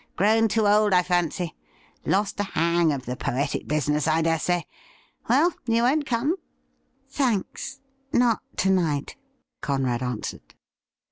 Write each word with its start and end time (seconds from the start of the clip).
Grown 0.15 0.47
too 0.47 0.67
old, 0.67 0.93
I 0.95 1.03
fancy. 1.03 1.53
Lost 2.07 2.37
the 2.37 2.43
hang 2.43 2.91
of 2.91 3.05
the 3.05 3.15
poetic 3.15 3.67
business, 3.67 4.07
I 4.07 4.23
dare 4.23 4.39
say. 4.39 4.65
Well, 5.29 5.53
you 5.67 5.83
won't 5.83 6.07
come 6.07 6.37
?''Thanks, 7.07 7.81
not 8.11 8.39
to 8.57 8.71
night,' 8.71 9.15
Conrad 9.61 10.01
answered. 10.01 10.55